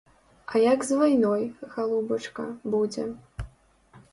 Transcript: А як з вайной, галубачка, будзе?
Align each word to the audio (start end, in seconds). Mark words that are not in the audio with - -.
А 0.51 0.61
як 0.61 0.85
з 0.87 0.95
вайной, 1.01 1.43
галубачка, 1.75 2.47
будзе? 2.77 3.07